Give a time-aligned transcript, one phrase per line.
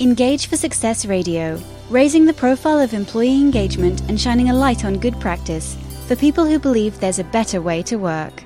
[0.00, 1.60] Engage for Success Radio,
[1.90, 6.44] raising the profile of employee engagement and shining a light on good practice for people
[6.44, 8.44] who believe there's a better way to work.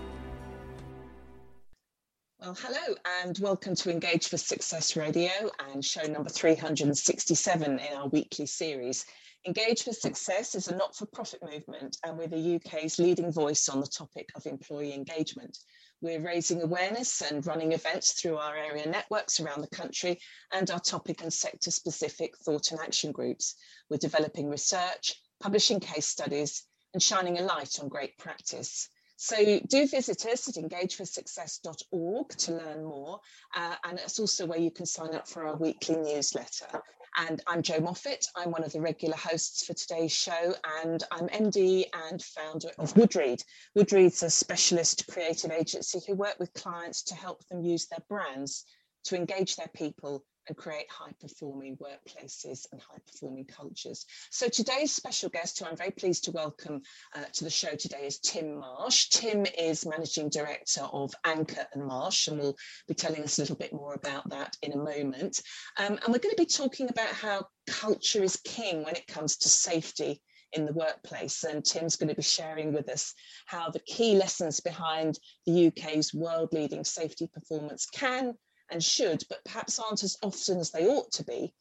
[2.41, 5.31] Well, hello and welcome to Engage for Success Radio
[5.71, 9.05] and show number 367 in our weekly series.
[9.47, 13.69] Engage for Success is a not for profit movement and we're the UK's leading voice
[13.69, 15.59] on the topic of employee engagement.
[16.03, 20.19] We're raising awareness and running events through our area networks around the country
[20.53, 23.55] and our topic and sector specific thought and action groups.
[23.89, 28.89] We're developing research, publishing case studies, and shining a light on great practice.
[29.17, 33.21] So do visit us at engageforsuccess.org to learn more.
[33.55, 36.83] Uh, and it's also where you can sign up for our weekly newsletter.
[37.17, 38.27] And I'm Jo Moffatt.
[38.35, 42.95] I'm one of the regular hosts for today's show, and I'm MD and founder of
[42.95, 43.45] Woodreed.
[43.77, 48.65] Woodreed's a specialist creative agency who work with clients to help them use their brands
[49.05, 54.07] to engage their people and create high performing workplaces and high performing cultures.
[54.31, 56.83] So today's special guest, who I'm very pleased to welcome
[57.15, 59.09] uh, to the show today, is Tim Marsh.
[59.09, 62.57] Tim is managing director of Anker and Marsh, and we'll
[62.89, 65.41] be telling us a little bit more about that in a moment.
[65.79, 69.37] Um, and we're going to be talking about how culture is king when it comes
[69.39, 70.21] to safety
[70.53, 71.45] in the workplace.
[71.45, 73.15] And Tim's going to be sharing with us
[73.47, 78.35] how the key lessons behind the UK's world leading safety performance can
[78.73, 81.53] and should, but perhaps aren't as often as they ought to be,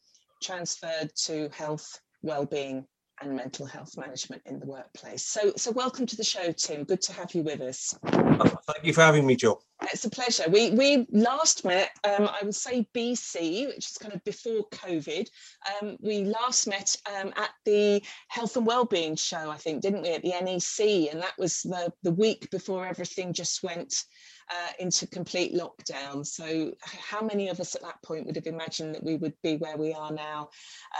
[0.41, 2.87] transferred to health, well-being
[3.21, 5.23] and mental health management in the workplace.
[5.25, 6.83] So, so welcome to the show, Tim.
[6.83, 7.95] Good to have you with us.
[8.03, 9.61] Thank you for having me, Jo.
[9.83, 10.43] It's a pleasure.
[10.49, 15.27] We we last met, um, I would say BC, which is kind of before COVID.
[15.81, 20.13] Um, we last met um, at the Health and Wellbeing Show, I think, didn't we,
[20.13, 24.03] at the NEC, and that was the the week before everything just went
[24.51, 26.25] uh, into complete lockdown.
[26.25, 29.55] So, how many of us at that point would have imagined that we would be
[29.57, 30.49] where we are now,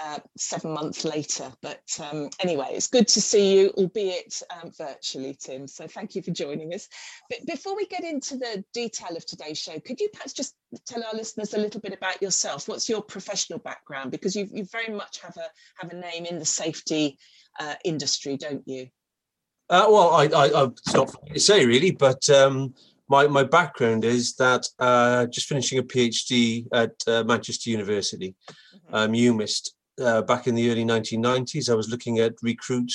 [0.02, 1.52] uh, seven months later?
[1.62, 5.68] But um, anyway, it's good to see you, albeit um, virtually, Tim.
[5.68, 6.88] So, thank you for joining us.
[7.30, 11.04] But before we get into the detail of today's show, could you perhaps just tell
[11.04, 12.67] our listeners a little bit about yourself?
[12.67, 14.11] What's your professional background?
[14.11, 15.48] Because you you very much have a
[15.82, 17.17] have a name in the safety
[17.60, 18.88] uh, industry, don't you?
[19.70, 22.73] Uh, well, I, I, I, it's not to say really, but um,
[23.11, 28.95] my, my background is that uh, just finishing a PhD at uh, Manchester University, mm-hmm.
[28.95, 32.89] um, UMIST, uh, back in the early 1990s, I was looking at recruit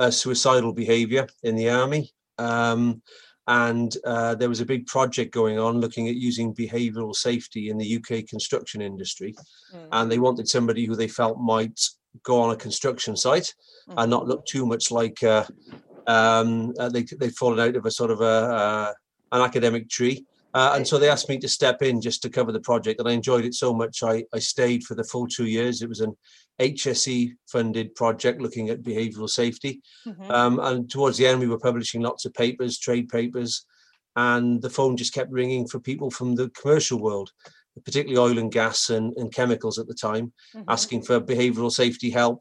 [0.00, 2.12] uh, suicidal behaviour in the army.
[2.38, 3.02] Um,
[3.46, 7.78] and uh, there was a big project going on looking at using behavioural safety in
[7.78, 9.32] the UK construction industry.
[9.72, 9.86] Mm-hmm.
[9.92, 11.80] And they wanted somebody who they felt might
[12.24, 13.54] go on a construction site
[13.88, 14.00] mm-hmm.
[14.00, 15.44] and not look too much like uh,
[16.08, 18.92] um, they, they'd fallen out of a sort of a,
[19.32, 20.24] an academic tree.
[20.54, 23.06] Uh, and so they asked me to step in just to cover the project, and
[23.06, 24.02] I enjoyed it so much.
[24.02, 25.82] I, I stayed for the full two years.
[25.82, 26.16] It was an
[26.58, 29.82] HSE funded project looking at behavioural safety.
[30.06, 30.30] Mm-hmm.
[30.30, 33.66] Um, and towards the end, we were publishing lots of papers, trade papers,
[34.16, 37.32] and the phone just kept ringing for people from the commercial world,
[37.84, 40.62] particularly oil and gas and, and chemicals at the time, mm-hmm.
[40.68, 42.40] asking for behavioural safety help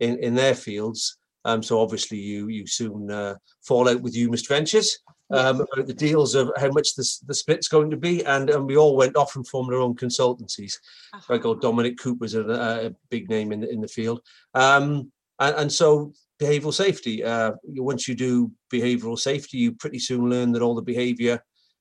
[0.00, 1.16] in, in their fields.
[1.46, 4.98] Um, so obviously, you you soon uh, fall out with UMIST Ventures
[5.30, 8.66] um, about the deals of how much the, the split's going to be, and, and
[8.66, 10.74] we all went off and formed our own consultancies.
[11.14, 11.34] Uh-huh.
[11.34, 14.20] I Dominic Cooper's a, a big name in the, in the field,
[14.54, 17.24] um, and, and so behavioural safety.
[17.24, 21.40] Uh, once you do behavioural safety, you pretty soon learn that all the behaviour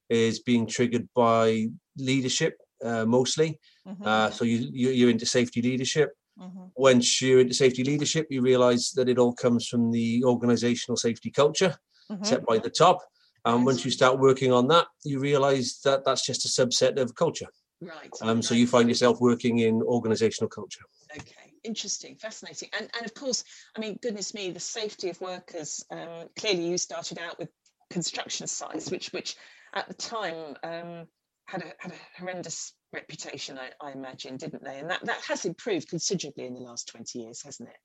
[0.09, 1.67] is being triggered by
[1.97, 3.59] leadership uh, mostly.
[3.87, 4.03] Mm-hmm.
[4.05, 6.11] Uh, so you, you are into safety leadership.
[6.39, 6.65] Mm-hmm.
[6.75, 11.31] Once you're into safety leadership, you realise that it all comes from the organisational safety
[11.31, 11.75] culture
[12.11, 12.23] mm-hmm.
[12.23, 12.99] set by the top.
[13.45, 17.13] And once you start working on that, you realize that that's just a subset of
[17.15, 17.47] culture.
[17.81, 18.09] Right.
[18.21, 20.83] Um, so you find yourself working in organizational culture.
[21.15, 22.69] Okay, interesting, fascinating.
[22.77, 23.43] And, and of course,
[23.75, 27.49] I mean, goodness me, the safety of workers, um, clearly you started out with
[27.89, 29.35] construction sites, which, which
[29.73, 31.07] at the time um,
[31.45, 34.79] had, a, had a horrendous reputation, I, I imagine, didn't they?
[34.79, 37.75] And that, that has improved considerably in the last 20 years, hasn't it?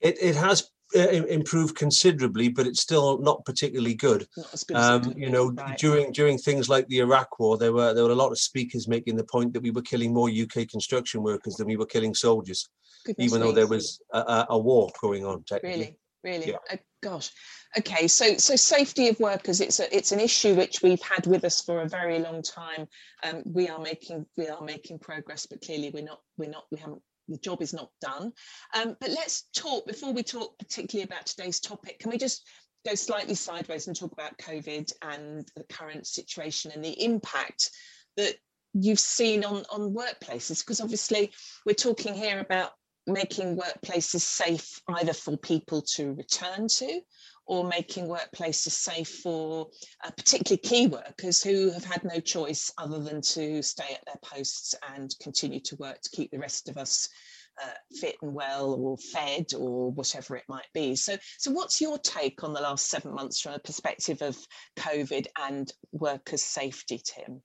[0.00, 4.26] It, it has uh, improved considerably, but it's still not particularly good.
[4.36, 5.78] Not um, you know, right.
[5.78, 8.88] during during things like the Iraq War, there were there were a lot of speakers
[8.88, 12.14] making the point that we were killing more UK construction workers than we were killing
[12.14, 12.68] soldiers,
[13.06, 15.44] Goodness even though there was a, a, war going on.
[15.44, 15.96] Technically.
[16.24, 16.56] Really, really, yeah.
[16.72, 17.30] oh, gosh.
[17.78, 21.44] Okay, so so safety of workers it's a it's an issue which we've had with
[21.44, 22.88] us for a very long time.
[23.22, 26.78] Um, we are making we are making progress, but clearly we're not we're not we
[26.78, 28.32] haven't the job is not done.
[28.74, 32.46] Um, but let's talk, before we talk particularly about today's topic, can we just
[32.86, 37.70] go slightly sideways and talk about COVID and the current situation and the impact
[38.16, 38.34] that
[38.72, 41.32] you've seen on on workplaces because obviously
[41.66, 42.70] we're talking here about
[43.06, 47.00] making workplaces safe either for people to return to
[47.50, 49.66] or making workplaces safe for
[50.04, 54.20] uh, particularly key workers who have had no choice other than to stay at their
[54.22, 57.08] posts and continue to work to keep the rest of us
[57.60, 57.70] uh,
[58.00, 60.94] fit and well or fed or whatever it might be.
[60.94, 64.38] So, so what's your take on the last seven months from a perspective of
[64.78, 67.42] COVID and workers' safety, Tim?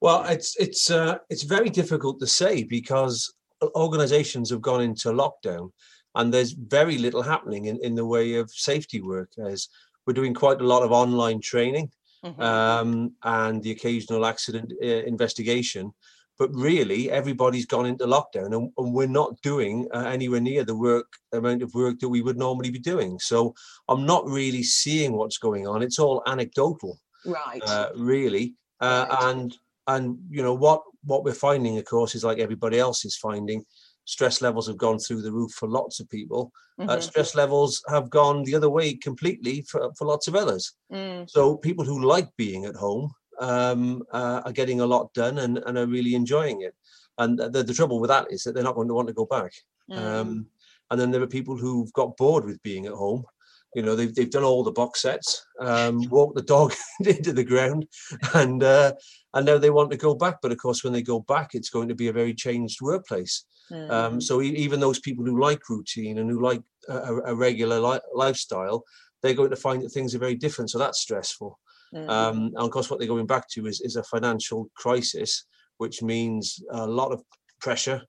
[0.00, 3.34] Well, it's it's uh, it's very difficult to say because
[3.74, 5.72] organisations have gone into lockdown,
[6.14, 9.30] and there's very little happening in, in the way of safety work.
[9.38, 9.68] As
[10.06, 11.90] we're doing quite a lot of online training
[12.24, 12.40] mm-hmm.
[12.40, 15.92] um, and the occasional accident uh, investigation,
[16.38, 20.76] but really everybody's gone into lockdown, and, and we're not doing uh, anywhere near the
[20.76, 23.18] work amount of work that we would normally be doing.
[23.18, 23.54] So
[23.88, 25.82] I'm not really seeing what's going on.
[25.82, 27.62] It's all anecdotal, right?
[27.64, 29.30] Uh, really, uh, right.
[29.30, 29.56] and
[29.86, 33.64] and you know what what we're finding of course is like everybody else is finding
[34.04, 36.90] stress levels have gone through the roof for lots of people uh, mm-hmm.
[36.90, 41.28] uh, stress levels have gone the other way completely for, for lots of others mm.
[41.28, 43.10] so people who like being at home
[43.40, 46.74] um, uh, are getting a lot done and, and are really enjoying it
[47.18, 49.26] and the, the trouble with that is that they're not going to want to go
[49.26, 49.52] back
[49.90, 49.98] mm.
[49.98, 50.46] um,
[50.90, 53.24] and then there are people who've got bored with being at home
[53.74, 56.74] you know they've, they've done all the box sets um, walked the dog
[57.04, 57.86] into the ground
[58.34, 58.92] and uh,
[59.34, 60.36] and now they want to go back.
[60.42, 63.44] But of course when they go back it's going to be a very changed workplace.
[63.70, 63.90] Mm.
[63.90, 68.00] um, so even those people who like routine and who like a, a regular li-
[68.12, 68.82] lifestyle
[69.22, 70.70] they're going to find that things are very different.
[70.70, 71.58] So that's stressful.
[71.94, 72.08] Mm.
[72.08, 75.46] um, and of course what they're going back to is, is a financial crisis
[75.76, 77.22] which means a lot of
[77.60, 78.02] pressure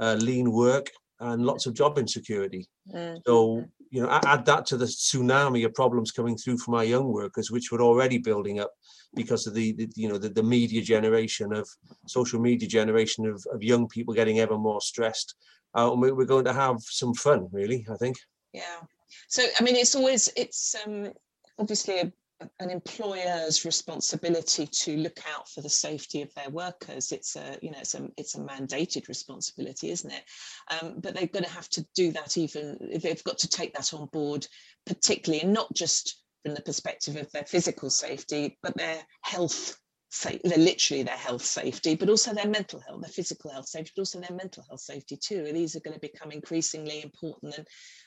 [0.00, 2.68] uh, lean work and lots of job insecurity.
[2.94, 3.20] Mm.
[3.26, 7.12] so you know, add that to the tsunami of problems coming through from our young
[7.12, 8.72] workers, which were already building up
[9.14, 11.68] because of the, the you know, the, the media generation of
[12.06, 15.34] social media generation of, of young people getting ever more stressed.
[15.74, 18.16] Uh, and we're going to have some fun, really, I think.
[18.52, 18.80] Yeah.
[19.28, 21.12] So, I mean, it's always, it's um,
[21.58, 22.12] obviously a
[22.60, 27.12] an employer's responsibility to look out for the safety of their workers.
[27.12, 30.22] It's a, you know, it's a, it's a mandated responsibility, isn't it?
[30.70, 33.74] Um, but they're going to have to do that even if they've got to take
[33.74, 34.46] that on board,
[34.86, 39.76] particularly, and not just from the perspective of their physical safety, but their health
[40.22, 44.00] they're literally their health safety, but also their mental health, their physical health safety, but
[44.00, 45.44] also their mental health safety too.
[45.46, 47.54] And these are going to become increasingly important.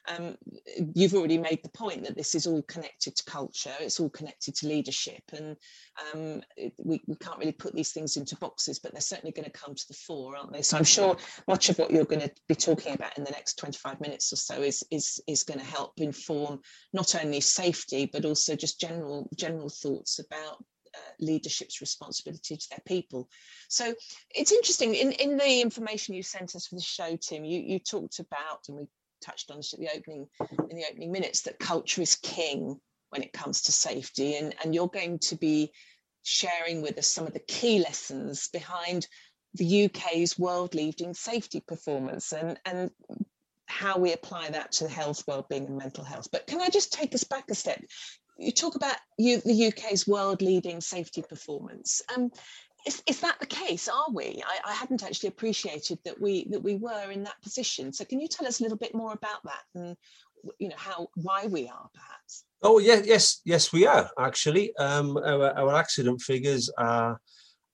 [0.08, 0.38] And um,
[0.96, 4.56] you've already made the point that this is all connected to culture, it's all connected
[4.56, 5.22] to leadership.
[5.32, 5.56] And
[6.14, 6.42] um,
[6.78, 9.76] we, we can't really put these things into boxes, but they're certainly going to come
[9.76, 10.64] to the fore, aren't they?
[10.64, 13.60] So I'm sure much of what you're going to be talking about in the next
[13.60, 16.62] 25 minutes or so is, is, is going to help inform
[16.94, 22.84] not only safety, but also just general, general thoughts about Uh, leadership's responsibility to their
[22.86, 23.30] people.
[23.70, 23.94] So
[24.36, 27.80] it's interesting in, in the information you sent us for the show, Tim, you, you
[27.80, 28.88] talked about, and we
[29.22, 30.28] touched on this at the opening
[30.70, 32.78] in the opening minutes, that culture is king
[33.10, 34.36] when it comes to safety.
[34.36, 35.72] And, and you're going to be
[36.24, 39.08] sharing with us some of the key lessons behind
[39.54, 42.92] the UK's world leading safety performance and, and
[43.66, 46.28] how we apply that to health, well-being and mental health.
[46.32, 47.82] But can I just take us back a step?
[48.42, 52.02] You talk about you, the UK's world leading safety performance.
[52.16, 52.32] Um,
[52.88, 53.88] is, is that the case?
[53.88, 54.42] Are we?
[54.46, 57.94] I, I, hadn't actually appreciated that we that we were in that position.
[57.94, 59.96] So can you tell us a little bit more about that and
[60.58, 62.46] you know how why we are perhaps?
[62.64, 64.76] Oh yeah, yes, yes, we are actually.
[64.78, 67.20] Um, our, our accident figures are,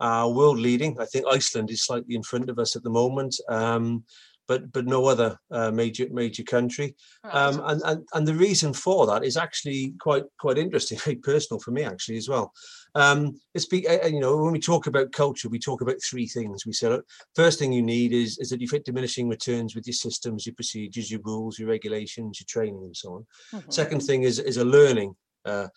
[0.02, 1.00] are world leading.
[1.00, 3.40] I think Iceland is slightly in front of us at the moment.
[3.48, 4.04] Um,
[4.48, 6.96] but but no other uh, major major country.
[7.24, 11.60] Um, and, and and the reason for that is actually quite quite interesting, very personal
[11.60, 12.54] for me actually as well.
[12.96, 16.28] Um, it's be uh, you know when we talk about culture, we talk about three
[16.28, 16.66] things.
[16.66, 17.00] We said
[17.36, 20.56] first thing you need is is that you fit diminishing returns with your systems, your
[20.56, 23.26] procedures, your rules, your regulations, your training, and so on.
[23.54, 23.72] Mm-hmm.
[23.72, 25.16] Second thing is is a learning.
[25.46, 25.68] Uh,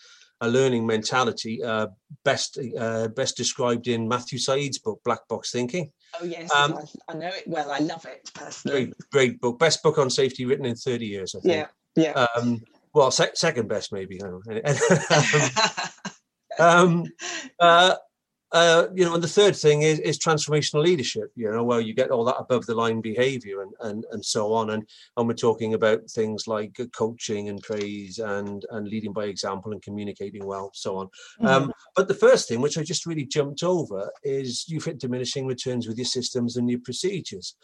[0.41, 1.87] a learning mentality, uh,
[2.25, 5.93] best uh, best described in Matthew Syed's book Black Box Thinking.
[6.21, 7.71] Oh yes, um, I, I, know it well.
[7.71, 8.87] I love it personally.
[8.87, 9.59] Great, great book.
[9.59, 11.69] Best book on safety written in 30 years, I think.
[11.97, 12.27] Yeah, yeah.
[12.37, 12.63] Um,
[12.95, 14.21] well, se- second best maybe.
[16.59, 17.05] um,
[17.61, 17.95] uh,
[18.53, 21.31] uh, you know, and the third thing is, is transformational leadership.
[21.37, 24.53] You know, where you get all that above the line behaviour and, and and so
[24.53, 29.25] on, and and we're talking about things like coaching and praise and and leading by
[29.25, 31.07] example and communicating well, so on.
[31.41, 31.47] Mm-hmm.
[31.47, 35.47] Um, but the first thing, which I just really jumped over, is you've hit diminishing
[35.47, 37.57] returns with your systems and your procedures.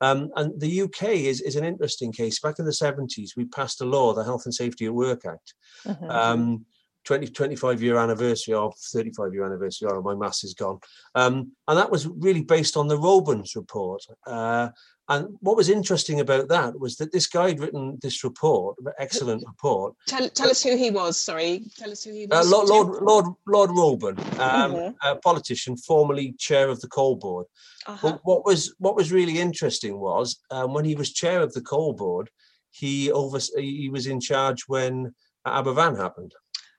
[0.00, 2.40] Um, and the UK is, is an interesting case.
[2.40, 5.54] Back in the 70s, we passed a law, the Health and Safety at Work Act,
[5.86, 6.10] mm-hmm.
[6.10, 6.66] um,
[7.04, 10.78] 20, 25 year anniversary or 35 year anniversary, or my mass is gone.
[11.14, 14.02] Um, and that was really based on the Robens report.
[14.26, 14.70] Uh,
[15.10, 19.44] and what was interesting about that was that this guy had written this report, excellent
[19.46, 19.94] report.
[20.08, 21.18] Tell, tell us who he was.
[21.18, 22.50] Sorry, tell us who he Uh, was.
[22.50, 22.74] Lord, Jim.
[22.76, 24.94] Lord, Lord, Lord Robens, um, Mhm.
[25.04, 27.46] a politician, formerly chair of the coal board.
[27.86, 27.98] Uh-huh.
[28.12, 31.60] But what was what was really interesting was um, when he was chair of the
[31.60, 32.30] coal board,
[32.70, 35.14] he over he was in charge when
[35.46, 36.32] Aberfan happened,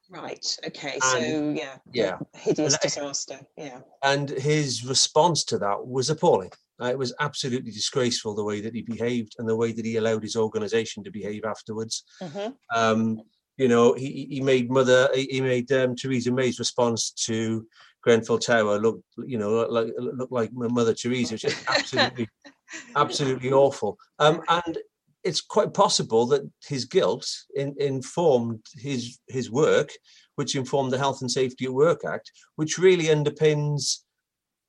[0.09, 0.45] Right.
[0.67, 0.99] Okay.
[0.99, 1.17] So
[1.55, 1.77] yeah.
[1.93, 2.17] yeah.
[2.35, 3.39] Hideous disaster.
[3.57, 3.79] Yeah.
[4.03, 6.51] and his response to that was appalling.
[6.81, 9.95] Uh, it was absolutely disgraceful the way that he behaved and the way that he
[9.95, 12.03] allowed his organisation to behave afterwards.
[12.21, 12.53] Mhm.
[12.75, 13.21] Um,
[13.57, 17.65] you know, he, he- made Mother, he made um, Theresa May's response to
[18.03, 22.27] Grenfell Tower look, you know, look like look like Mother Teresa, which is absolutely,
[22.97, 23.97] absolutely awful.
[24.19, 24.77] Um, and
[25.25, 29.89] it's quite possible that his guilt in, informed his his work,
[30.35, 33.97] which informed the Health and Safety at Work Act, which really underpins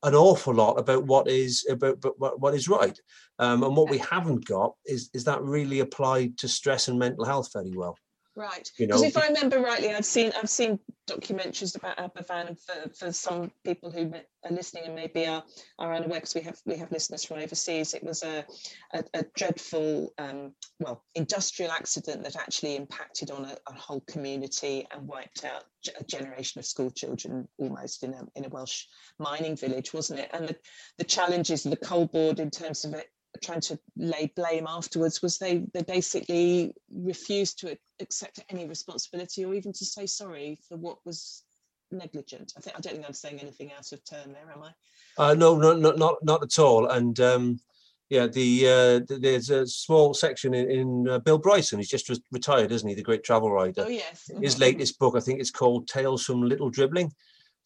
[0.02, 2.98] an awful lot about what is about, but what, what is right.
[3.38, 7.25] Um, and what we haven't got is is that really applied to stress and mental
[7.25, 7.96] health very well.
[8.37, 8.71] Right.
[8.76, 10.78] You Because know, if I remember rightly, I've seen I've seen
[11.09, 14.12] documentaries about Aberfan for, for some people who
[14.45, 15.43] are listening and maybe are,
[15.78, 17.95] are unaware because we have we have listeners from overseas.
[17.95, 18.45] It was a
[18.93, 24.87] a, a dreadful um, well industrial accident that actually impacted on a, a whole community
[24.90, 25.64] and wiped out
[25.99, 28.85] a generation of school children almost in a in a Welsh
[29.19, 30.28] mining village, wasn't it?
[30.35, 30.57] And the
[30.99, 35.23] the challenges of the coal board in terms of it trying to lay blame afterwards
[35.23, 40.76] was they they basically refused to accept any responsibility or even to say sorry for
[40.76, 41.43] what was
[41.90, 42.52] negligent.
[42.57, 44.71] I think I don't think I'm saying anything out of turn there, am I?
[45.19, 46.87] uh, no, no, no, not not at all.
[46.87, 47.61] And um,
[48.09, 51.78] yeah, the uh, th- there's a small section in, in uh, Bill Bryson.
[51.78, 52.95] He's just re- retired, isn't he?
[52.95, 53.85] The great travel writer.
[53.87, 54.31] Oh yes.
[54.40, 54.61] his mhm.
[54.61, 57.12] latest book, I think it's called Tales from Little Dribbling,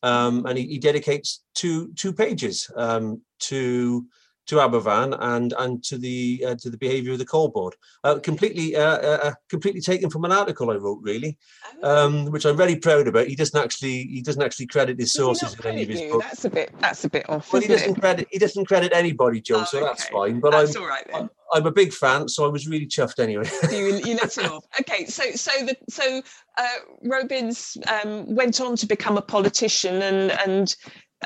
[0.03, 4.07] um, and he, he dedicates two two pages um, to
[4.51, 7.75] to Aberfan and and to the uh, to the behaviour of the coal board.
[8.03, 11.39] Uh, completely uh, uh, uh, completely taken from an article I wrote, really,
[11.83, 13.29] Oh, um, which I'm very proud about.
[13.29, 16.13] He doesn't actually he doesn't actually credit his sources in any of his you?
[16.13, 16.27] books.
[16.27, 17.53] That's a bit that's a bit off.
[17.53, 18.01] Well, he doesn't it?
[18.01, 20.41] credit he doesn't credit anybody, Jo, Oh, so that's fine.
[20.41, 21.31] But That's I'm all right then.
[21.53, 23.49] I'm a big fan, so I was really chuffed anyway.
[23.71, 24.65] you, you let it off.
[24.81, 26.23] Okay, so so the so
[26.59, 30.77] uh, Robens um, went on to become a politician and and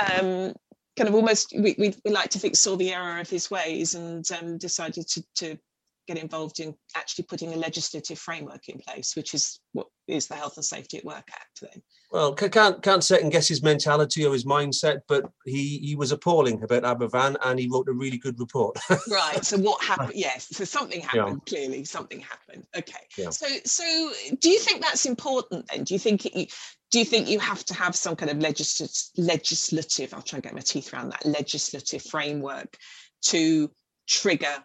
[0.00, 0.54] um,
[0.96, 3.94] kind of almost we, we, we like to think saw the error of his ways
[3.94, 5.58] and um, decided to to
[6.06, 10.34] get involved in actually putting a legislative framework in place, which is what is the
[10.34, 11.60] Health and Safety at Work Act.
[11.62, 16.12] Then, Well, can't can't second guess his mentality or his mindset, but he he was
[16.12, 18.78] appalling about Aberfan, and he wrote a really good report.
[19.10, 19.44] right.
[19.44, 20.12] So what happened?
[20.14, 20.48] Yes.
[20.52, 21.46] So something happened.
[21.46, 22.66] Clearly, something happened.
[22.76, 23.06] Okay.
[23.16, 23.30] Yeah.
[23.30, 25.84] So so do you think that's important then?
[25.84, 26.52] Do you think it,
[26.94, 30.14] do you think you have to have some kind of legislative legislative?
[30.14, 32.76] I'll try and get my teeth around that legislative framework
[33.22, 33.68] to
[34.06, 34.64] trigger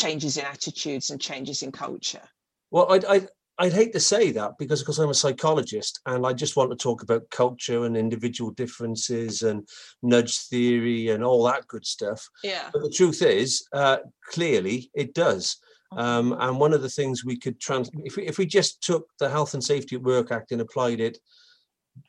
[0.00, 2.22] changes in attitudes and changes in culture.
[2.70, 6.32] well, I'd, I'd I'd hate to say that because because I'm a psychologist and I
[6.32, 9.68] just want to talk about culture and individual differences and
[10.02, 12.26] nudge theory and all that good stuff.
[12.42, 12.70] Yeah.
[12.72, 13.98] But the truth is, uh,
[14.30, 15.58] clearly, it does.
[15.92, 19.08] Um, and one of the things we could trans if we, if we just took
[19.18, 21.18] the Health and Safety at Work Act and applied it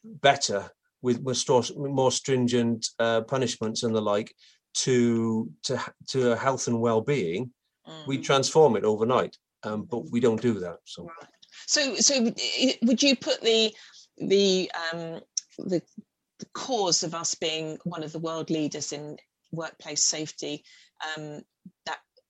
[0.04, 0.70] better
[1.02, 4.34] with, with stor- more stringent uh, punishments and the like
[4.76, 7.52] to to to health and well-being,
[8.06, 8.24] we Mhm.
[8.24, 9.38] transform it overnight.
[9.64, 10.78] Um, but we don't do that.
[10.86, 11.30] So Right.
[11.68, 12.34] So, so
[12.84, 13.74] would you put the
[14.18, 15.22] the um,
[15.58, 15.82] the,
[16.40, 19.18] the cause of us being one of the world leaders in
[19.52, 20.64] workplace safety
[21.18, 21.42] um,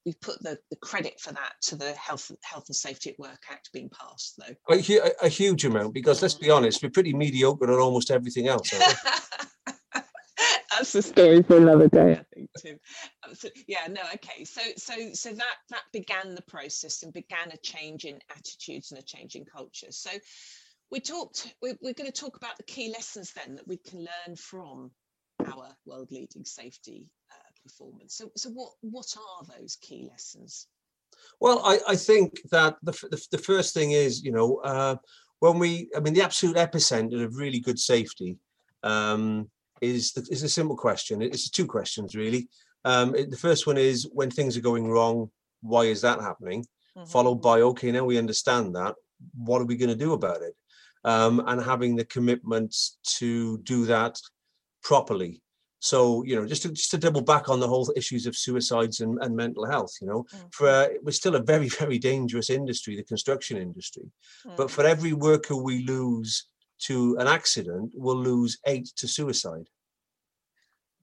[0.05, 3.19] that we put the, the credit for that to the Health Health and Safety at
[3.19, 4.55] Work Act being passed, though?
[4.75, 8.47] a, a- a huge amount because let's be honest, we're pretty mediocre on almost everything
[8.47, 8.73] else.
[8.73, 10.01] aren't we?
[10.71, 12.77] That's the story for another day, I think, Tim.
[13.27, 14.45] Uh, yeah, no, okay.
[14.45, 18.99] So, so, so that that began the process and began a change in attitudes and
[18.99, 19.91] a change in culture.
[19.91, 20.11] So,
[20.89, 21.53] we talked.
[21.61, 24.91] We're, we're going to talk about the key lessons then that we can learn from
[25.45, 27.18] our world-leading safety uh,
[27.69, 28.11] performance.
[28.15, 30.67] So, so what what are those key lessons?
[31.39, 34.95] Well, I, I think that the, the, the first thing is, you know, uh,
[35.39, 38.37] when we, I mean, the absolute epicenter of really good safety
[38.83, 39.49] um,
[39.81, 41.21] is the, is a simple question.
[41.21, 42.47] It's two questions really.
[42.85, 45.29] Um, it- the first one is when things are going wrong,
[45.61, 46.65] why is that happening?
[47.07, 48.93] Followed by, okay, now we understand that.
[49.49, 50.53] What are we going to do about it?
[51.05, 52.75] Um, and having the commitment
[53.19, 54.19] to do that
[54.83, 55.41] properly.
[55.81, 58.99] So you know, just to, just to double back on the whole issues of suicides
[58.99, 60.53] and, and mental health, you know, Mm.
[60.53, 64.03] for uh, we're still a very very dangerous industry, the construction industry.
[64.57, 64.71] But Mm.
[64.71, 66.47] for every worker we lose
[66.87, 69.67] to an accident, we'll lose eight to suicide.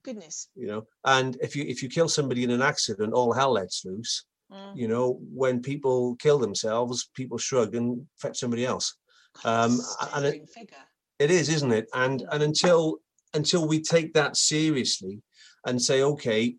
[0.03, 0.49] goodness.
[0.55, 3.83] You know, and if you if you kill somebody in an accident, all hell lets
[3.85, 4.25] loose.
[4.51, 4.77] Mm.
[4.77, 8.95] You know, when people kill themselves, people shrug and fetch somebody else.
[9.43, 9.79] Um,
[10.13, 10.77] and it- figure.
[11.19, 11.87] It is, isn't it?
[11.95, 12.99] And and until
[13.33, 15.21] until we take that seriously
[15.65, 16.55] and say, okay,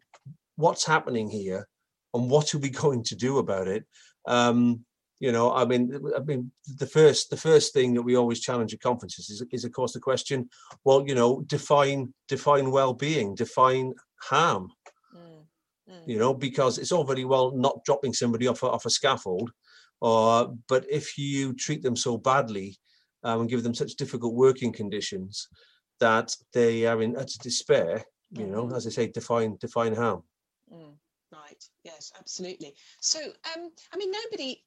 [0.57, 1.67] what's happening here,
[2.15, 3.85] and what are we going to do about it?
[4.27, 4.85] Um,
[5.21, 8.73] you know, I mean, I mean, the first the first thing that we always challenge
[8.73, 10.49] at conferences is, is of course the question,
[10.85, 14.69] well, you know, define define well-being, define harm.
[15.17, 15.43] Mm.
[15.91, 16.03] Mm.
[16.07, 19.51] You know, because it's all very well not dropping somebody off a, off a scaffold,
[20.01, 22.77] or but if you treat them so badly
[23.25, 25.49] um, and give them such difficult working conditions
[26.00, 28.76] that they are in utter despair, you know, Mhm.
[28.76, 30.23] as I say, define define harm.
[30.73, 30.99] Mm,
[31.33, 31.64] right.
[31.85, 32.76] Yes, absolutely.
[33.00, 33.21] So,
[33.55, 34.64] um, I mean, nobody.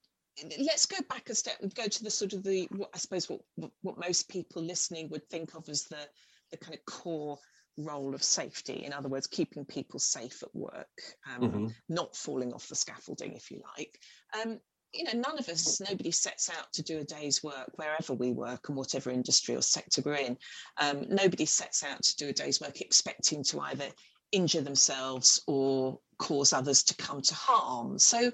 [0.57, 3.29] Let's go back a step and go to the sort of the what I suppose
[3.29, 3.41] what
[3.81, 6.09] what- most people listening would think of as the
[6.51, 7.37] the kind of core
[7.77, 8.83] role of safety.
[8.85, 11.75] In other words, keeping people safe at work, um, Mhm.
[11.89, 14.01] not falling off the scaffolding, if you like.
[14.33, 14.59] Um,
[14.93, 18.31] you know, none of us, nobody sets out to do a day's work wherever we
[18.31, 20.37] work and whatever industry or sector we're in.
[20.77, 23.87] Um, nobody sets out to do a day's work expecting to either
[24.31, 27.99] injure themselves or cause others to come to harm.
[27.99, 28.31] So,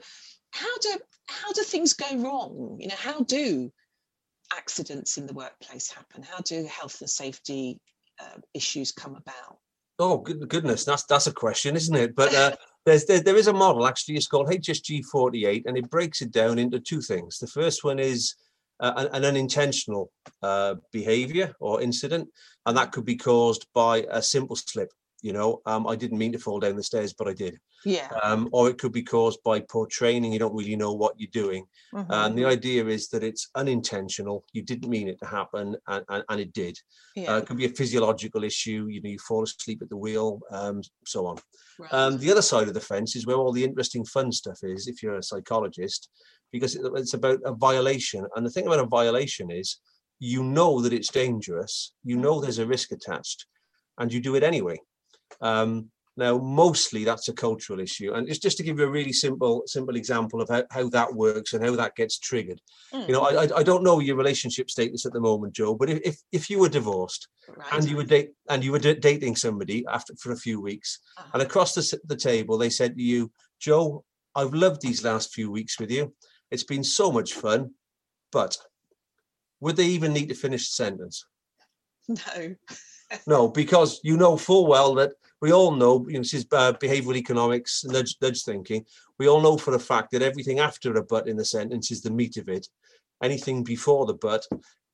[0.52, 0.98] how do
[1.28, 2.78] how do things go wrong?
[2.80, 3.72] You know, how do
[4.56, 6.24] accidents in the workplace happen?
[6.24, 7.80] How do health and safety
[8.20, 9.60] uh, issues come about?
[10.00, 12.16] Oh good, goodness, that's that's a question, isn't it?
[12.16, 12.56] But uh,
[12.88, 14.16] there's there, there is a model actually.
[14.16, 17.38] It's called HSG 48, and it breaks it down into two things.
[17.38, 18.36] The first one is
[18.80, 20.10] uh, an, an unintentional
[20.42, 22.30] uh, behavior or incident,
[22.66, 24.94] and that could be caused by a simple slip.
[25.28, 27.60] You know, um, I didn't mean to fall down the stairs, but I did.
[27.84, 28.08] Yeah.
[28.24, 30.32] Um, or it could be caused by poor training.
[30.32, 31.66] You don't really know what you're doing.
[31.94, 32.06] Mhm.
[32.10, 34.46] And the idea is that it's unintentional.
[34.54, 36.76] You didn't mean it to happen, and, and, and it did.
[37.18, 37.34] yeah.
[37.34, 38.88] Uh, it could be a physiological issue.
[38.90, 41.38] You know, you fall asleep at the wheel, um, so on.
[41.78, 41.94] right.
[41.94, 44.88] Um, the other side of the fence is where all the interesting, fun stuff is.
[44.88, 46.10] If you're a psychologist,
[46.54, 48.26] because it's about a violation.
[48.36, 49.80] And the thing about a violation is,
[50.20, 51.92] you know that it's dangerous.
[52.10, 53.46] You know there's a risk attached,
[53.98, 54.80] and you do it anyway.
[55.42, 59.14] Um, now, mostly that's a cultural issue, and it's just to give you a really
[59.14, 62.60] simple, simple example of how, how that works and how that gets triggered.
[62.92, 66.00] You know, I, I don't know your relationship status at the moment, Jo, but if
[66.04, 67.68] if, if you were divorced right.
[67.74, 71.00] and you were date and you were da- dating somebody after for a few weeks,
[71.20, 71.30] Uh-huh.
[71.34, 75.52] and across the, the table they said to you, Jo, I've loved these last few
[75.52, 76.16] weeks with you.
[76.50, 77.76] It's been so much fun,
[78.32, 78.58] but
[79.60, 81.26] would they even need to finish the sentence?
[82.08, 82.56] no.
[83.26, 86.74] No, because you know full well that we all know, you know, this is uh,
[86.74, 88.86] behavioral economics, nudge, nudge thinking.
[89.20, 92.02] We all know for a fact that everything after a but in the sentence is
[92.02, 92.68] the meat of it.
[93.24, 94.46] Anything before the but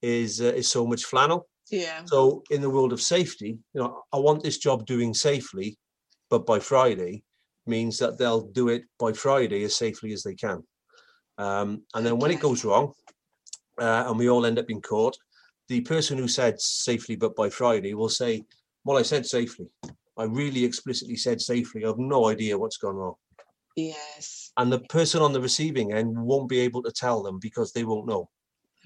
[0.02, 1.48] is uh, is so much flannel.
[1.72, 2.02] Yeah.
[2.06, 5.78] So in the world of safety, you know, I want this job doing safely,
[6.30, 7.24] but by Friday
[7.66, 10.62] means that they'll do it by Friday as safely as they can.
[11.38, 12.94] Um, and then when it goes wrong,
[13.80, 15.18] uh, and we all end up in court,
[15.70, 18.44] the person who said safely, but by Friday will say,
[18.84, 19.68] "Well, I said safely.
[20.18, 21.84] I really explicitly said safely.
[21.84, 23.16] I have no idea what's gone wrong."
[23.76, 24.52] Yes.
[24.58, 27.84] And the person on the receiving end won't be able to tell them because they
[27.84, 28.30] won't know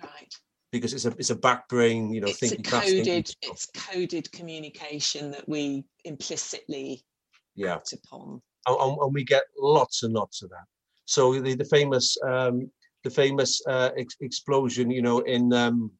[0.02, 0.34] Right.
[0.72, 3.28] because it's a it's a back brain, you know, it's thinking thinking coded.
[3.28, 3.52] slow.
[3.52, 7.04] It's coded communication that we implicitly
[7.56, 7.76] yeah.
[7.76, 8.42] act upon.
[8.68, 10.66] and, and- and we get lots and lots of that.
[11.06, 12.70] So the, the famous um,
[13.04, 15.92] the famous uh, ex- explosion, you know, in um,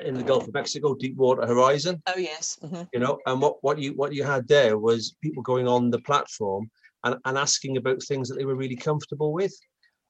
[0.00, 2.58] in the Gulf of Mexico, Deepwater Horizon, Oh yes.
[2.62, 2.88] mhm.
[2.92, 6.00] you know, and what what you what you had there was people going on the
[6.00, 6.70] platform
[7.04, 9.54] and, and asking about things that they were really comfortable with,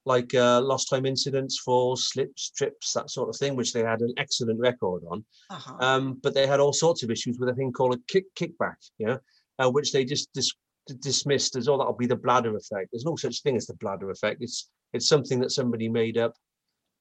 [0.05, 4.01] like uh, lost time incidents, falls, slips, trips, that sort of thing, which they had
[4.01, 5.23] an excellent record on.
[5.49, 5.75] Uh-huh.
[5.79, 8.77] Um, but they had all sorts of issues with a thing called a kick kickback,
[8.97, 9.17] yeah,
[9.59, 10.53] uh, which they just dis-
[10.99, 12.89] dismissed as oh that'll be the bladder effect.
[12.91, 14.41] There's no such thing as the bladder effect.
[14.41, 16.33] It's it's something that somebody made up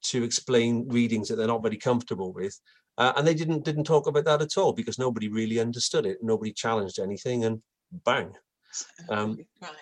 [0.02, 2.58] to explain readings that they're not very comfortable with,
[2.98, 6.18] uh, and they didn't didn't talk about that at all because nobody really understood it.
[6.22, 7.62] Nobody challenged anything, and
[8.04, 8.32] bang.
[9.08, 9.72] um, right.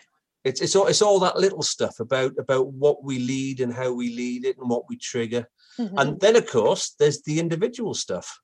[0.45, 3.93] It's it's all it's all that little stuff about about what we lead and how
[3.93, 5.49] we lead it and what we trigger.
[5.79, 5.95] Mhm.
[5.97, 8.39] And then, of course, there's the individual stuff.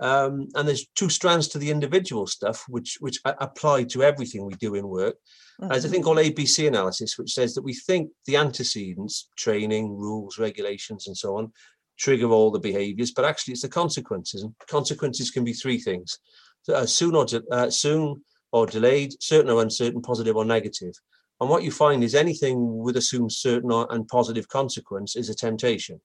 [0.00, 4.54] Um, and there's two strands to the individual stuff, which which apply to everything we
[4.54, 5.16] do in work.
[5.58, 6.04] There's a thing Mhm.
[6.04, 11.38] called ABC analysis, which says that we think the antecedents, training, rules, regulations, and so
[11.38, 11.52] on,
[11.98, 14.42] trigger all the behaviors, but actually it's the consequences.
[14.42, 16.18] And consequences can be three things:
[16.64, 20.94] So, uh, soon or to, uh, soon or delayed, certain or uncertain, positive or negative.
[21.40, 26.00] And what you find is anything with assumed certain and positive consequence is a temptation.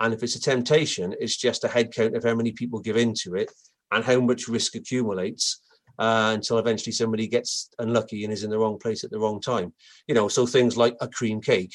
[0.00, 2.96] And if it's a temptation, it's just a head count of how many people give
[2.96, 3.50] into it
[3.92, 5.60] and how much risk accumulates
[5.98, 9.40] uh, until eventually somebody gets unlucky and is in the wrong place at the wrong
[9.40, 9.72] time.
[10.08, 11.74] You know, so things like a cream cake,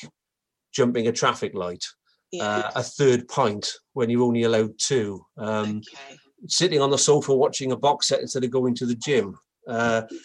[0.73, 1.83] jumping a traffic light,
[2.31, 2.43] yeah.
[2.43, 6.17] uh, a third pint when you're only allowed two, um, okay.
[6.47, 9.37] sitting on the sofa watching a box set instead of going to the gym,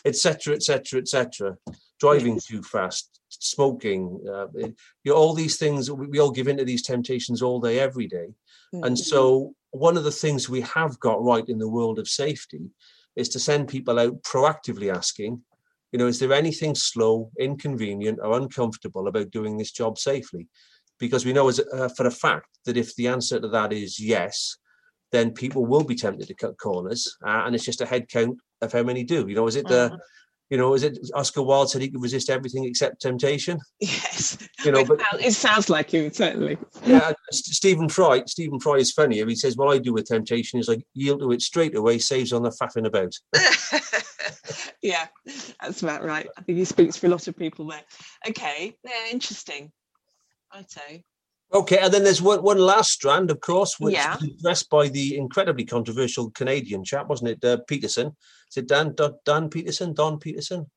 [0.05, 1.57] etc., etc., etc.
[2.01, 4.75] Driving too fast, smoking, uh, you
[5.07, 5.91] know, all these things.
[5.91, 8.29] We, we all give into these temptations all day, every day.
[8.75, 8.85] Mm-hmm.
[8.85, 12.71] And so, one of the things we have got right in the world of safety
[13.17, 15.43] is to send people out proactively asking,
[15.93, 20.49] you know, is there anything slow, inconvenient, or uncomfortable about doing this job safely?
[20.99, 24.01] Because we know as uh, for a fact that if the answer to that is
[24.01, 24.57] yes,
[25.15, 28.39] then people will be tempted to cut corners, uh, and it's just a head count
[28.61, 29.27] of how many do.
[29.29, 29.99] You know, is it the mm
[30.51, 33.59] you know, is it Oscar Wilde said he could resist everything except temptation?
[33.81, 34.39] Yes.
[34.65, 36.59] You know, but it sounds like him certainly.
[36.87, 38.23] yeah, Stephen Fry.
[38.27, 39.25] Stephen Fry is funny.
[39.25, 42.33] He says, "What I do with temptation is like yield to it straight away, saves
[42.33, 43.15] on the faffing about."
[44.83, 45.07] yeah,
[45.61, 46.29] that's about right.
[46.39, 47.83] I think he speaks for a lot of people there.
[48.29, 49.73] Okay, yeah, interesting.
[50.53, 51.05] I'd say.
[51.55, 54.17] Okay, and then there's one, one last strand, of course, which yeah.
[54.17, 58.17] was addressed by the incredibly controversial Canadian chap, wasn't it, uh, Peterson?
[58.51, 59.95] Is it Dan, Dan Peterson?
[59.95, 60.69] Don Peterson?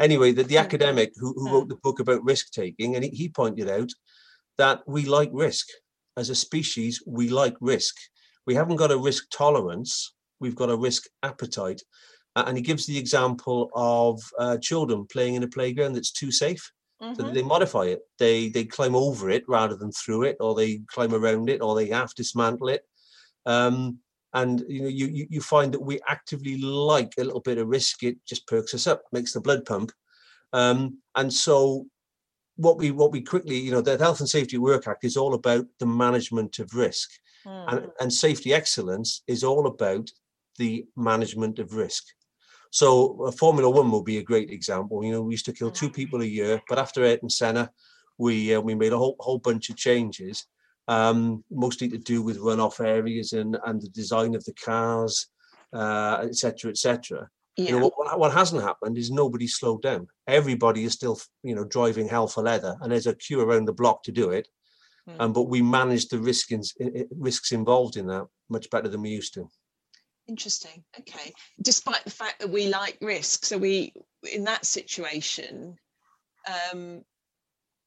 [0.00, 0.60] Anyway, the, the hmm.
[0.60, 1.68] academic who, who wrote hmm.
[1.68, 3.90] the book about risk taking, and he, he pointed out
[4.58, 5.68] that we like risk.
[6.16, 7.94] As a species, we like risk.
[8.46, 11.82] We haven't got a risk tolerance, we've got a risk appetite.
[12.34, 16.32] Uh, and he gives the example of uh, children playing in a playground that's too
[16.32, 16.70] safe
[17.02, 17.14] Mm-hmm.
[17.14, 18.00] So they modify it.
[18.18, 21.74] They they climb over it rather than through it, or they climb around it, or
[21.74, 22.82] they half dismantle it.
[23.44, 23.98] Um,
[24.32, 28.02] and you know, you, you find that we actively like a little bit of risk.
[28.02, 29.92] It just perks us up, makes the blood pump.
[30.52, 31.86] Um, and so,
[32.56, 35.34] what we what we quickly, you know, the Health and Safety Work Act is all
[35.34, 37.10] about the management of risk,
[37.46, 37.72] mm.
[37.72, 40.10] and and safety excellence is all about
[40.58, 42.04] the management of risk.
[42.70, 45.04] So uh, Formula One will be a great example.
[45.04, 47.70] You know, we used to kill two people a year, but after Ayrton Senna,
[48.18, 50.46] we uh, we made a whole whole bunch of changes,
[50.88, 55.28] um, mostly to do with runoff areas and and the design of the cars,
[55.72, 56.68] etc.
[56.68, 57.28] Uh, etc.
[57.58, 57.70] Et yeah.
[57.70, 60.08] You know what, what hasn't happened is nobody slowed down.
[60.26, 63.72] Everybody is still you know driving hell for leather, and there's a queue around the
[63.72, 64.48] block to do it.
[65.08, 65.20] Mm.
[65.20, 66.62] Um, but we manage the risk in,
[67.16, 69.48] risks involved in that much better than we used to.
[70.28, 70.82] Interesting.
[70.98, 71.32] Okay.
[71.62, 73.92] Despite the fact that we like risk, so we
[74.32, 75.76] in that situation,
[76.72, 77.02] um,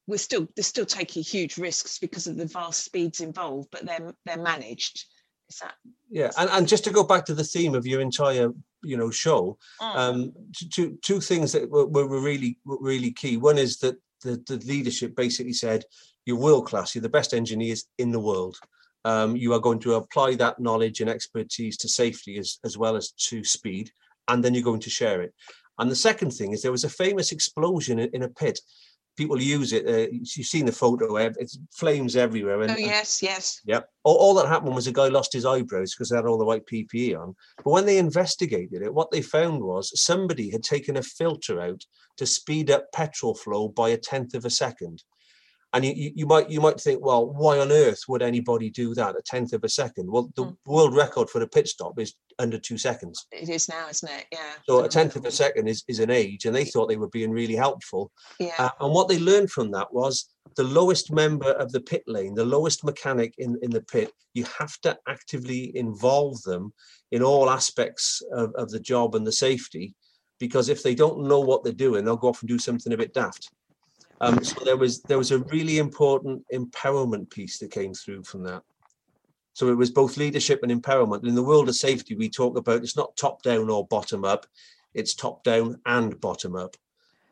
[0.08, 4.14] we're still they're still taking huge risks because of the vast speeds involved, but they're
[4.26, 5.06] they're managed.
[5.50, 5.74] Is that?
[6.10, 8.52] Yeah, and, and just to go back to the theme of your entire
[8.84, 9.96] you know show, mm.
[9.96, 10.34] um,
[10.72, 13.38] two two things that were, were really were really key.
[13.38, 15.84] One is that the, the leadership basically said,
[16.26, 16.96] "You're world class.
[16.96, 18.58] You're the best engineers in the world."
[19.06, 22.96] Um, you are going to apply that knowledge and expertise to safety as, as well
[22.96, 23.92] as to speed,
[24.28, 25.34] and then you're going to share it.
[25.80, 28.60] And the second thing is there was a famous explosion in, in a pit.
[29.16, 29.86] People use it.
[29.88, 31.16] Uh, you've seen the photo.
[31.16, 32.62] It's flames everywhere.
[32.62, 33.62] And, oh yes, yes.
[33.66, 33.90] Yep.
[34.04, 36.46] All, all, that happened was a guy lost his eyebrows because they had all the
[36.46, 37.36] white PPE on.
[37.58, 41.84] But when they investigated it, what they found was somebody had taken a filter out
[42.18, 45.04] to speed up petrol flow by a tenth of a second
[45.74, 49.16] and you, you might you might think well why on earth would anybody do that
[49.16, 50.12] a tenth of a second?
[50.12, 50.58] Well the mm.
[50.66, 53.28] world record for a pit stop is under two seconds.
[53.32, 54.26] It is now isn't it?
[54.32, 54.54] Yeah.
[54.68, 57.10] So a tenth of a second is, is an age and they thought they were
[57.10, 58.12] being really helpful.
[58.40, 58.56] Yeah.
[58.58, 62.34] Uh, and what they learned from that was the lowest member of the pit lane
[62.34, 66.74] the lowest mechanic in, in the pit you have to actively involve them
[67.12, 69.94] in all aspects of, of the job and the safety
[70.40, 72.98] because if they don't know what they're doing they'll go off and do something a
[72.98, 73.52] bit daft
[74.22, 78.44] um, so there was there was a really important empowerment piece that came through from
[78.44, 78.64] that.
[79.54, 81.28] So it was both leadership and empowerment.
[81.28, 84.46] In the world of safety, we talk about it's not top down or bottom up,
[84.94, 86.76] it's top down and bottom up.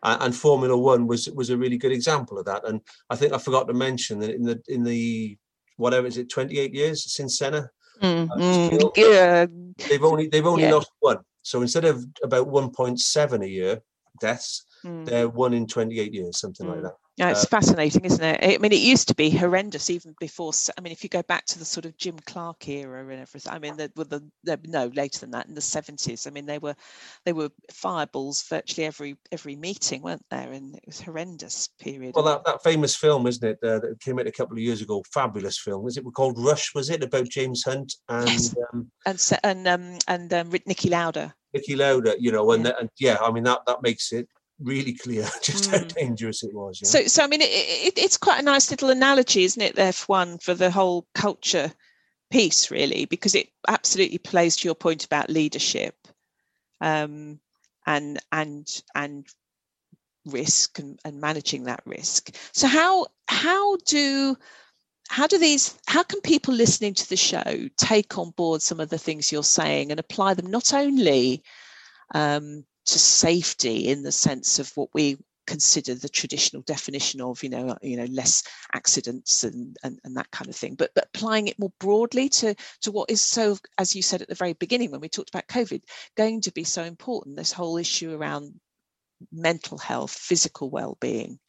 [0.03, 2.67] Uh, and Formula One was was a really good example of that.
[2.67, 5.37] And I think I forgot to mention that in the in the
[5.77, 7.69] whatever is it, 28 years since Senna,
[8.01, 9.45] mm, uh, yeah.
[9.89, 10.73] they've only they've only yeah.
[10.73, 11.19] lost one.
[11.41, 13.81] So instead of about 1.7 a year
[14.19, 15.05] deaths, Mm.
[15.05, 16.71] They're one in 28 years, something mm.
[16.71, 16.95] like that.
[17.17, 18.39] Yeah, it's uh, fascinating, isn't it?
[18.43, 20.51] I mean, it used to be horrendous even before.
[20.77, 23.51] I mean, if you go back to the sort of Jim Clark era and everything,
[23.51, 26.27] I mean, the, the, the no later than that in the seventies.
[26.27, 26.75] I mean, they were
[27.25, 30.51] they were fireballs virtually every every meeting, weren't there?
[30.51, 32.13] And it was horrendous period.
[32.13, 33.57] Well, that, that famous film, isn't it?
[33.63, 35.03] Uh, that came out a couple of years ago.
[35.11, 35.87] Fabulous film.
[35.87, 36.75] Is it called Rush?
[36.75, 38.55] Was it about James Hunt and yes.
[38.71, 41.33] um, and and um, and um, Niki Lauda?
[41.55, 42.73] Niki Lauda, you know, and yeah.
[42.79, 44.27] and yeah, I mean that that makes it
[44.59, 45.71] really clear just mm.
[45.71, 46.81] how dangerous it was.
[46.81, 46.87] Yeah?
[46.87, 50.41] So, so I mean, it, it, it's quite a nice little analogy, isn't it, F1
[50.41, 51.71] for the whole culture
[52.31, 55.95] piece, really, because it absolutely plays to your point about leadership,
[56.81, 57.39] um,
[57.85, 59.27] and and and
[60.25, 62.35] risk and, and managing that risk.
[62.53, 64.35] So, how how do
[65.09, 68.89] how do these how can people listening to the show take on board some of
[68.89, 71.43] the things you're saying and apply them not only
[72.13, 77.49] um, to safety in the sense of what we consider the traditional definition of you
[77.49, 80.75] know uh, you know less accidents and, and and that kind of thing.
[80.75, 84.27] But but applying it more broadly to to what is so as you said at
[84.27, 85.81] the very beginning when we talked about covid
[86.15, 88.53] going to be so important this whole issue around
[89.31, 91.39] mental health physical well-being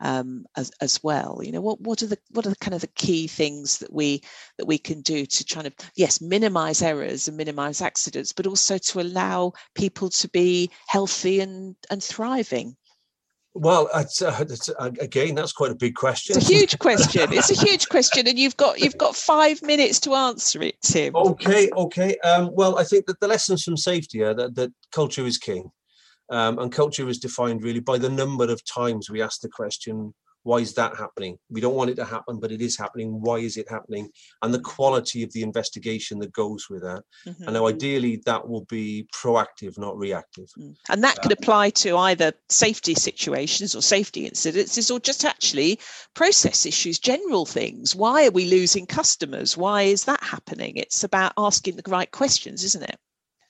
[0.00, 2.80] um, as, as well you know what what are the what are the kind of
[2.80, 4.22] the key things that we
[4.58, 8.78] that we can do to try to yes minimize errors and minimize accidents but also
[8.78, 12.76] to allow people to be healthy and and thriving
[13.54, 16.36] well, it's, uh, it's, uh, again, that's quite a big question.
[16.36, 17.32] It's a huge question.
[17.32, 21.16] It's a huge question, and you've got you've got five minutes to answer it, Tim.
[21.16, 22.16] Okay, okay.
[22.18, 25.70] Um, well, I think that the lessons from safety are that, that culture is king.
[26.30, 30.14] Um, and culture is defined really by the number of times we ask the question,
[30.42, 31.38] why is that happening?
[31.50, 33.20] We don't want it to happen, but it is happening.
[33.20, 34.08] Why is it happening?
[34.42, 37.02] And the quality of the investigation that goes with that.
[37.26, 37.42] Mm-hmm.
[37.44, 40.48] And now, ideally, that will be proactive, not reactive.
[40.58, 40.76] Mm.
[40.88, 45.78] And that could um, apply to either safety situations or safety incidences, or just actually
[46.14, 47.94] process issues, general things.
[47.94, 49.56] Why are we losing customers?
[49.56, 50.76] Why is that happening?
[50.76, 52.98] It's about asking the right questions, isn't it?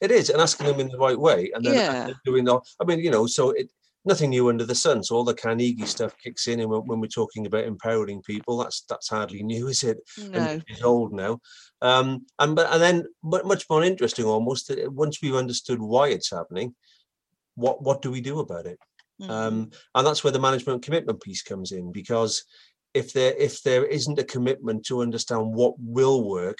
[0.00, 2.10] It is, and asking them in the right way, and then yeah.
[2.24, 2.58] doing the.
[2.80, 3.70] I mean, you know, so it
[4.04, 5.02] nothing new under the sun.
[5.02, 8.58] So all the Carnegie stuff kicks in, and when, when we're talking about empowering people,
[8.58, 9.98] that's that's hardly new, is it?
[10.18, 11.40] No, it's old now.
[11.82, 16.30] Um, and but and then but much more interesting, almost once we've understood why it's
[16.30, 16.74] happening,
[17.54, 18.78] what what do we do about it?
[19.20, 19.30] Mm-hmm.
[19.30, 22.44] Um, and that's where the management commitment piece comes in, because
[22.94, 26.58] if there if there isn't a commitment to understand what will work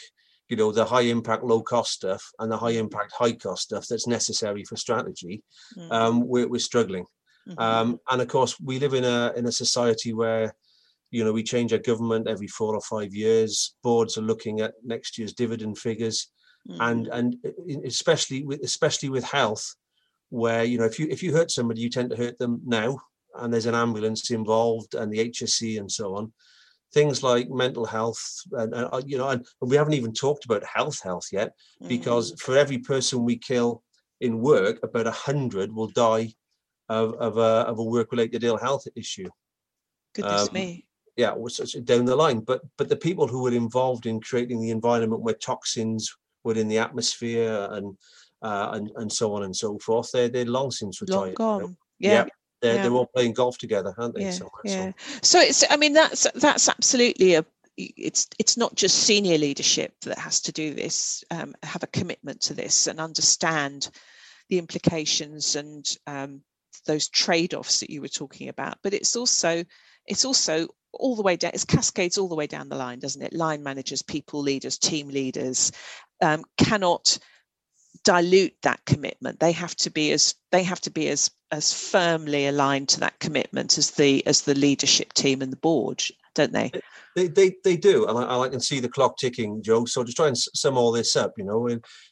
[0.50, 2.80] you know the high impact low cost stuff and the high mm.
[2.80, 5.42] impact high cost stuff that's necessary for strategy
[5.78, 5.92] mm-hmm.
[5.92, 7.04] um, we're, we're struggling
[7.48, 7.58] mm-hmm.
[7.58, 10.54] um, and of course we live in a in a society where
[11.10, 14.74] you know we change our government every four or five years boards are looking at
[14.84, 16.30] next year's dividend figures
[16.68, 16.80] mm-hmm.
[16.80, 17.36] and and
[17.84, 19.76] especially with especially with health
[20.30, 22.98] where you know if you if you hurt somebody you tend to hurt them now
[23.36, 26.32] and there's an ambulance involved and the hse and so on
[26.92, 31.00] things like mental health and, uh, you know and, we haven't even talked about health
[31.02, 31.52] health yet
[31.86, 32.52] because mm-hmm.
[32.52, 33.82] for every person we kill
[34.20, 36.32] in work about a hundred will die
[36.88, 39.28] of, of a, of a work related ill health issue
[40.14, 40.84] goodness um, me
[41.16, 41.34] yeah
[41.84, 45.34] down the line but but the people who were involved in creating the environment where
[45.34, 47.96] toxins were in the atmosphere and
[48.42, 51.76] uh, and and so on and so forth they're they're long since retired long gone.
[51.98, 52.12] Yeah.
[52.12, 52.26] yeah
[52.60, 52.82] they're, yeah.
[52.82, 54.24] they're all playing golf together, aren't they?
[54.24, 54.92] Yeah, yeah.
[55.22, 57.44] So it's, I mean, that's that's absolutely a.
[57.76, 62.40] It's it's not just senior leadership that has to do this, um, have a commitment
[62.42, 63.90] to this, and understand
[64.50, 66.42] the implications and um,
[66.86, 68.78] those trade-offs that you were talking about.
[68.82, 69.64] But it's also
[70.06, 71.52] it's also all the way down.
[71.54, 73.32] It's cascades all the way down the line, doesn't it?
[73.32, 75.72] Line managers, people leaders, team leaders
[76.20, 77.18] um, cannot
[78.04, 82.46] dilute that commitment they have to be as they have to be as as firmly
[82.46, 86.02] aligned to that commitment as the as the leadership team and the board
[86.34, 86.70] don't they?
[87.16, 90.12] They they, they do and I, I can see the clock ticking Jo so to
[90.12, 91.68] try and sum all this up you know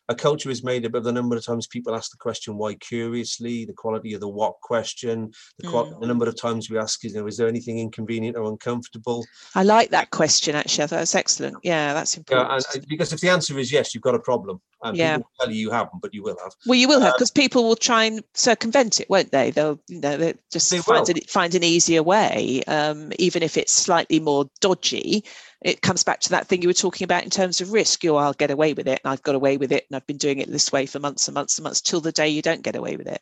[0.09, 2.75] a culture is made up of the number of times people ask the question why
[2.75, 6.01] curiously, the quality of the what question, the, mm.
[6.01, 9.27] the number of times we ask, you know, is there anything inconvenient or uncomfortable?
[9.55, 10.87] I like that question actually.
[10.87, 11.59] That's excellent.
[11.62, 12.49] Yeah, that's important.
[12.49, 14.61] Yeah, and, because if the answer is yes, you've got a problem.
[14.83, 15.16] And yeah.
[15.16, 16.53] people tell you you haven't, but you will have.
[16.64, 19.51] Well, you will have because um, people will try and circumvent it, won't they?
[19.51, 23.57] They'll, you know, they just they find, an, find an easier way, um, even if
[23.57, 25.25] it's slightly more dodgy
[25.62, 28.05] it comes back to that thing you were talking about in terms of risk.
[28.05, 30.16] You, I'll get away with it, and I've got away with it, and I've been
[30.16, 32.62] doing it this way for months and months and months till the day you don't
[32.62, 33.21] get away with it.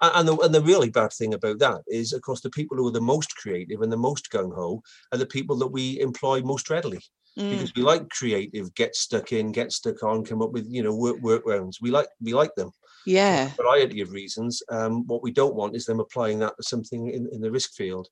[0.00, 2.86] And the, and the really bad thing about that is, of course, the people who
[2.86, 4.80] are the most creative and the most gung ho
[5.12, 7.00] are the people that we employ most readily.
[7.36, 7.50] Mm.
[7.50, 10.94] Because we like creative, get stuck in, get stuck on, come up with you know
[10.94, 11.76] work workarounds.
[11.80, 12.70] We like we like them.
[13.06, 14.62] Yeah, variety of reasons.
[14.70, 17.74] Um, what we don't want is them applying that to something in, in the risk
[17.74, 18.08] field.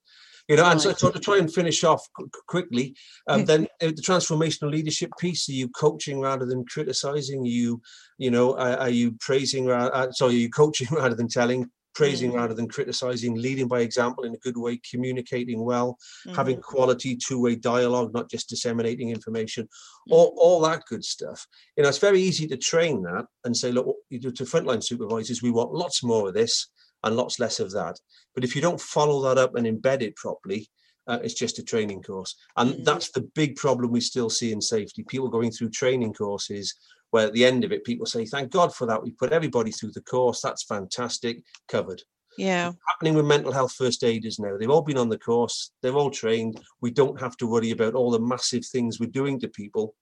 [0.49, 0.73] You know, right.
[0.73, 2.95] and so, so, to try and finish off qu- quickly,
[3.27, 7.45] um, then uh, the transformational leadership piece: are you coaching rather than criticizing?
[7.45, 7.81] You,
[8.19, 9.71] you know, are, are you praising?
[9.71, 11.71] Uh, sorry, are you coaching rather than telling?
[11.97, 12.35] praising mm.
[12.35, 16.37] rather than criticizing, leading by example in a good way, communicating well, mm.
[16.37, 20.13] having quality two-way dialogue, not just disseminating information, mm.
[20.13, 21.47] all, all that good stuff.
[21.77, 24.85] You know, it's very easy to train that and say, look, you do to frontline
[24.85, 26.69] supervisors, we want lots more of this
[27.07, 27.99] and lots less of that.
[28.35, 30.69] But if you don't follow that up and embed it properly,
[31.07, 32.35] uh, it's just a training course.
[32.57, 32.85] And mm.
[32.85, 35.05] that's the big problem we still see in safety.
[35.05, 36.75] People going through training courses
[37.11, 39.03] where at the end of it, people say, thank God for that.
[39.03, 40.40] We put everybody through the course.
[40.42, 41.42] That's fantastic.
[41.69, 42.03] Covered.
[42.37, 42.71] Yeah.
[42.71, 44.57] It's happening with mental health first aiders now.
[44.59, 46.61] They've all been on the course, they're all trained.
[46.81, 49.95] We don't have to worry about all the massive things we're doing to people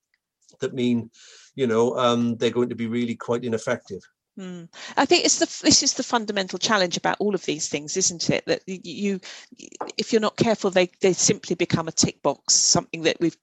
[0.60, 1.10] that mean,
[1.54, 4.02] you know, um, they're going to be really quite ineffective.
[4.38, 4.68] Mm.
[4.96, 8.30] I think it's the this is the fundamental challenge about all of these things, isn't
[8.30, 8.44] it?
[8.46, 9.20] That you,
[9.96, 13.36] if you're not careful, they they simply become a tick box, something that we've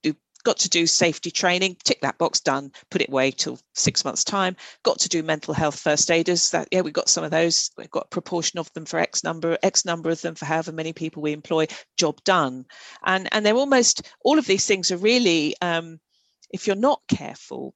[0.43, 4.23] got to do safety training tick that box done put it away till six months
[4.23, 7.69] time got to do mental health first aiders that yeah we've got some of those
[7.77, 10.71] we've got a proportion of them for x number x number of them for however
[10.71, 12.65] many people we employ job done
[13.05, 15.99] and and they're almost all of these things are really um,
[16.49, 17.75] if you're not careful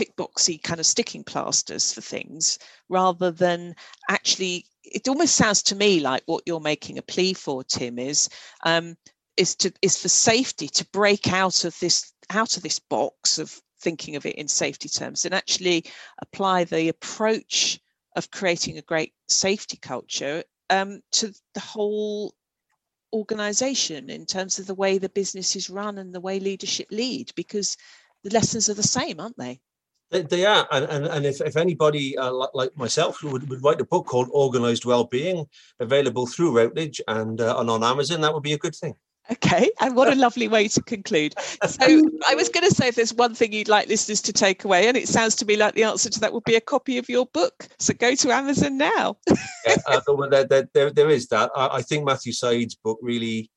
[0.00, 2.58] tick boxy kind of sticking plasters for things
[2.88, 3.74] rather than
[4.08, 8.30] actually it almost sounds to me like what you're making a plea for tim is
[8.64, 8.96] um,
[9.36, 13.60] is to is for safety to break out of this out of this box of
[13.82, 15.84] thinking of it in safety terms and actually
[16.22, 17.78] apply the approach
[18.16, 22.34] of creating a great safety culture um, to the whole
[23.12, 27.30] organization in terms of the way the business is run and the way leadership lead
[27.34, 27.76] because
[28.24, 29.60] the lessons are the same aren't they
[30.10, 33.62] they, they are and, and, and if, if anybody uh, like, like, myself would, would
[33.62, 35.46] write a book called organized well-being
[35.78, 38.94] available through routledge and, uh, and on amazon that would be a good thing
[39.30, 41.34] Okay, and what a lovely way to conclude.
[41.64, 44.64] So, I was going to say if there's one thing you'd like listeners to take
[44.64, 46.98] away, and it sounds to me like the answer to that would be a copy
[46.98, 47.68] of your book.
[47.78, 49.18] So, go to Amazon now.
[49.66, 51.50] yeah, uh, there, there, there is that.
[51.54, 53.50] I, I think Matthew Syed's book really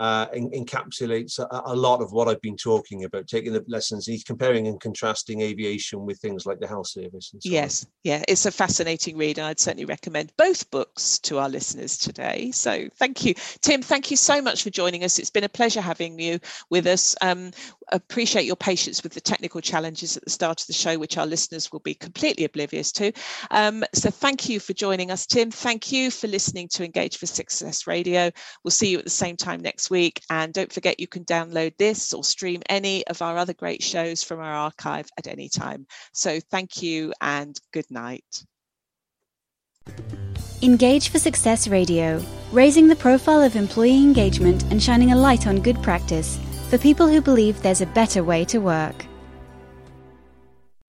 [0.00, 4.06] uh, encapsulates a, a, lot of what I've been talking about, taking the lessons.
[4.06, 7.28] He's comparing and contrasting aviation with things like the health service.
[7.32, 7.90] So yes, on.
[8.04, 9.38] yeah, it's a fascinating read.
[9.38, 12.50] I'd certainly recommend both books to our listeners today.
[12.50, 13.82] So thank you, Tim.
[13.82, 15.18] Thank you so much for joining us.
[15.18, 17.14] It's been a pleasure having you with us.
[17.20, 17.50] Um,
[17.92, 21.26] appreciate your patience with the technical challenges at the start of the show, which our
[21.26, 23.12] listeners will be completely oblivious to.
[23.50, 25.50] Um, so thank you for joining us, Tim.
[25.50, 28.30] Thank you for listening to Engage for Success Radio.
[28.64, 30.20] We'll see you at the same time next week.
[30.30, 34.22] And don't forget, you can download this or stream any of our other great shows
[34.22, 35.86] from our archive at any time.
[36.12, 38.44] So thank you and good night.
[40.62, 42.22] Engage for Success Radio,
[42.52, 47.08] raising the profile of employee engagement and shining a light on good practice for people
[47.08, 49.06] who believe there's a better way to work.